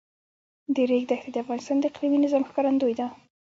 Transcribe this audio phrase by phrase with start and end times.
[0.75, 3.07] د ریګ دښتې د افغانستان د اقلیمي نظام ښکارندوی ده.